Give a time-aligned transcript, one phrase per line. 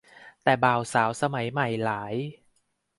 [0.43, 2.15] แต่บ่าวสาวสมัยใหม่หลาย